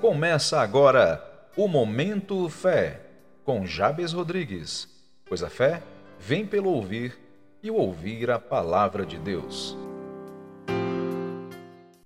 [0.00, 1.22] Começa agora
[1.54, 3.02] o Momento Fé,
[3.44, 4.88] com Jabes Rodrigues,
[5.26, 5.82] pois a fé
[6.18, 7.18] vem pelo ouvir
[7.62, 9.76] e o ouvir a palavra de Deus.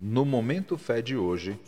[0.00, 1.60] No Momento Fé de hoje,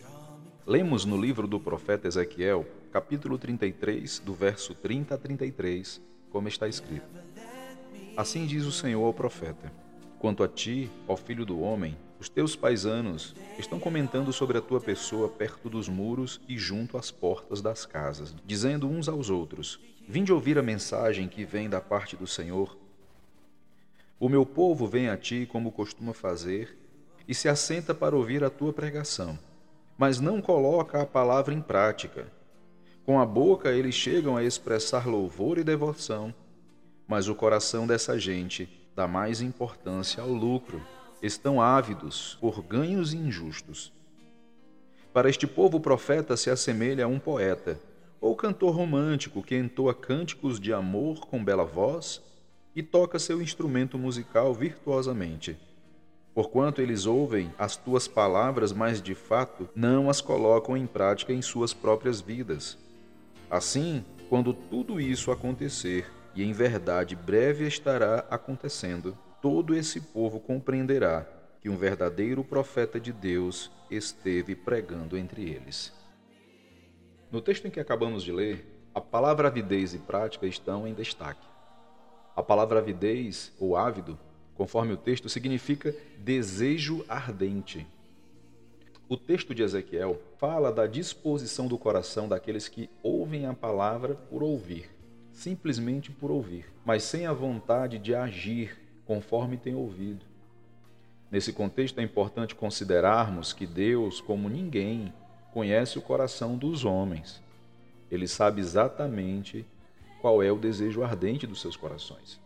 [0.66, 6.00] lemos no livro do profeta Ezequiel, capítulo 33, do verso 30 a 33,
[6.30, 7.06] como está escrito:
[8.16, 9.70] Assim diz o Senhor ao profeta:
[10.18, 14.80] Quanto a ti, ó filho do homem, os teus paisanos estão comentando sobre a tua
[14.80, 20.32] pessoa perto dos muros e junto às portas das casas, dizendo uns aos outros: Vinde
[20.32, 22.76] ouvir a mensagem que vem da parte do Senhor.
[24.18, 26.78] O meu povo vem a ti como costuma fazer
[27.26, 29.38] e se assenta para ouvir a tua pregação,
[29.98, 32.32] mas não coloca a palavra em prática.
[33.04, 36.34] Com a boca eles chegam a expressar louvor e devoção,
[37.06, 40.80] mas o coração dessa gente dá mais importância ao lucro
[41.24, 43.92] estão ávidos por ganhos injustos.
[45.12, 47.78] Para este povo, o profeta se assemelha a um poeta
[48.20, 52.22] ou cantor romântico que entoa cânticos de amor com bela voz
[52.74, 55.56] e toca seu instrumento musical virtuosamente.
[56.34, 61.40] Porquanto eles ouvem as tuas palavras, mas de fato não as colocam em prática em
[61.40, 62.76] suas próprias vidas.
[63.48, 71.26] Assim, quando tudo isso acontecer, e em verdade breve estará acontecendo, todo esse povo compreenderá
[71.60, 75.92] que um verdadeiro profeta de Deus esteve pregando entre eles.
[77.30, 81.46] No texto em que acabamos de ler, a palavra avidez e prática estão em destaque.
[82.34, 84.18] A palavra avidez ou ávido,
[84.54, 87.86] conforme o texto, significa desejo ardente.
[89.06, 94.42] O texto de Ezequiel fala da disposição do coração daqueles que ouvem a palavra por
[94.42, 94.88] ouvir,
[95.32, 100.24] simplesmente por ouvir, mas sem a vontade de agir conforme tem ouvido.
[101.30, 105.12] Nesse contexto, é importante considerarmos que Deus, como ninguém,
[105.52, 107.42] conhece o coração dos homens.
[108.10, 109.66] Ele sabe exatamente
[110.20, 112.40] qual é o desejo ardente dos seus corações.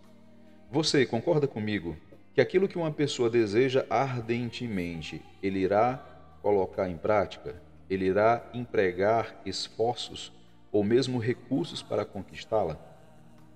[0.70, 1.96] Você concorda comigo
[2.35, 6.05] que aquilo que uma pessoa deseja ardentemente, ele irá
[6.42, 7.61] colocar em prática?
[7.89, 10.33] Ele irá empregar esforços
[10.70, 12.79] ou mesmo recursos para conquistá-la?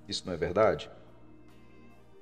[0.08, 0.90] Isso não é verdade?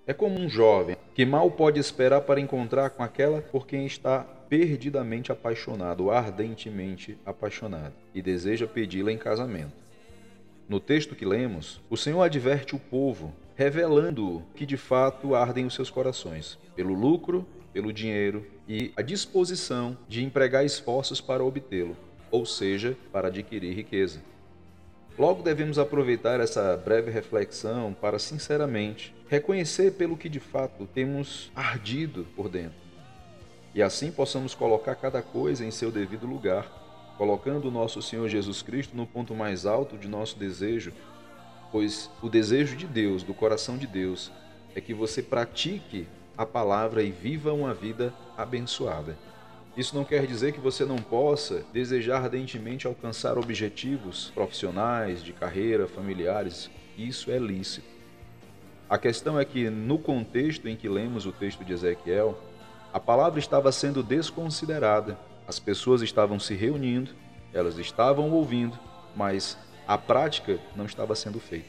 [0.06, 4.20] É como um jovem que mal pode esperar para encontrar com aquela por quem está
[4.20, 9.72] perdidamente apaixonado, ardentemente apaixonado, e deseja pedi-la em casamento.
[10.68, 15.74] No texto que lemos, o Senhor adverte o povo, revelando que de fato ardem os
[15.74, 21.96] seus corações, pelo lucro, pelo dinheiro e a disposição de empregar esforços para obtê-lo,
[22.30, 24.20] ou seja, para adquirir riqueza.
[25.18, 32.26] Logo devemos aproveitar essa breve reflexão para, sinceramente, reconhecer pelo que de fato temos ardido
[32.34, 32.80] por dentro.
[33.72, 36.66] E assim possamos colocar cada coisa em seu devido lugar,
[37.16, 40.92] colocando o nosso Senhor Jesus Cristo no ponto mais alto de nosso desejo,
[41.70, 44.32] pois o desejo de Deus, do coração de Deus,
[44.74, 49.16] é que você pratique a palavra e viva uma vida abençoada.
[49.76, 55.86] Isso não quer dizer que você não possa desejar ardentemente alcançar objetivos profissionais, de carreira,
[55.86, 56.68] familiares.
[56.98, 57.99] Isso é lícito.
[58.90, 62.36] A questão é que, no contexto em que lemos o texto de Ezequiel,
[62.92, 65.16] a palavra estava sendo desconsiderada.
[65.46, 67.12] As pessoas estavam se reunindo,
[67.54, 68.76] elas estavam ouvindo,
[69.14, 69.56] mas
[69.86, 71.68] a prática não estava sendo feita.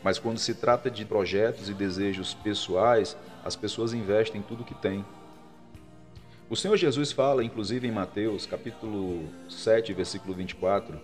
[0.00, 5.04] Mas quando se trata de projetos e desejos pessoais, as pessoas investem tudo que têm
[6.52, 11.00] o Senhor Jesus fala, inclusive em Mateus, capítulo 7, versículo 24,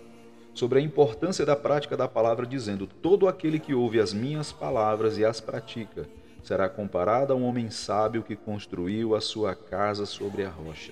[0.59, 5.17] sobre a importância da prática da palavra, dizendo: Todo aquele que ouve as minhas palavras
[5.17, 6.05] e as pratica
[6.43, 10.91] será comparado a um homem sábio que construiu a sua casa sobre a rocha.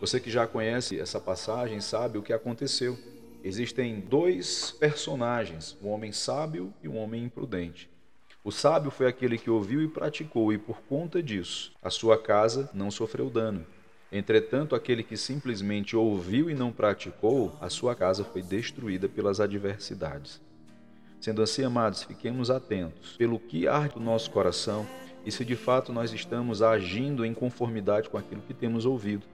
[0.00, 2.98] Você que já conhece essa passagem sabe o que aconteceu.
[3.42, 7.90] Existem dois personagens, um homem sábio e um homem imprudente.
[8.42, 12.70] O sábio foi aquele que ouviu e praticou, e por conta disso, a sua casa
[12.72, 13.66] não sofreu dano.
[14.16, 20.40] Entretanto, aquele que simplesmente ouviu e não praticou, a sua casa foi destruída pelas adversidades.
[21.20, 24.86] Sendo assim, amados, fiquemos atentos pelo que arde o nosso coração
[25.26, 29.26] e se de fato nós estamos agindo em conformidade com aquilo que temos ouvido.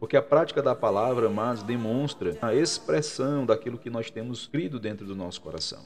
[0.00, 5.06] Porque a prática da palavra, mas demonstra a expressão daquilo que nós temos crido dentro
[5.06, 5.84] do nosso coração.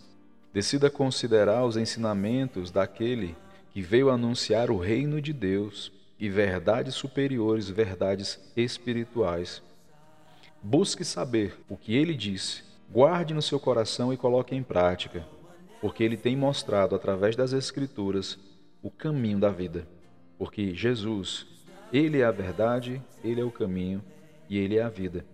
[0.55, 3.37] Decida considerar os ensinamentos daquele
[3.73, 9.63] que veio anunciar o reino de Deus e verdades superiores, verdades espirituais.
[10.63, 15.27] Busque saber o que ele disse, guarde no seu coração e coloque em prática,
[15.81, 18.39] porque ele tem mostrado através das Escrituras
[18.83, 19.87] o caminho da vida.
[20.37, 21.47] Porque Jesus,
[21.93, 24.03] ele é a verdade, ele é o caminho
[24.49, 25.25] e ele é a vida.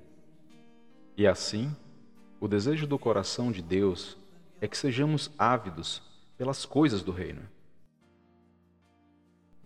[1.16, 1.74] E assim,
[2.40, 4.18] o desejo do coração de Deus
[4.60, 6.02] é que sejamos ávidos
[6.36, 7.42] pelas coisas do reino.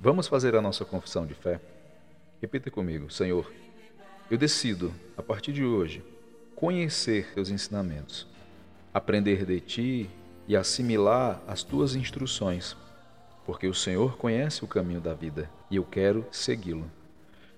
[0.00, 1.61] Vamos fazer a nossa confissão de fé?
[2.41, 3.50] Repita comigo, Senhor.
[4.31, 6.05] Eu decido, a partir de hoje,
[6.55, 8.25] conhecer teus ensinamentos,
[8.95, 10.11] aprender de ti
[10.47, 12.77] e assimilar as tuas instruções,
[13.45, 16.89] porque o Senhor conhece o caminho da vida e eu quero segui-lo.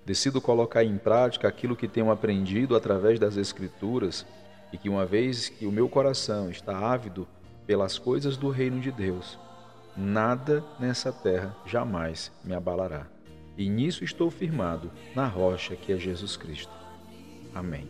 [0.03, 4.25] Decido colocar em prática aquilo que tenho aprendido através das Escrituras
[4.73, 7.27] e que, uma vez que o meu coração está ávido
[7.67, 9.37] pelas coisas do reino de Deus,
[9.95, 13.07] nada nessa terra jamais me abalará.
[13.57, 16.73] E nisso estou firmado na rocha que é Jesus Cristo.
[17.53, 17.87] Amém.